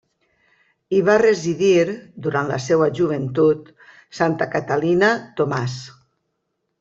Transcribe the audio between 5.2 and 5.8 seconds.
Tomàs.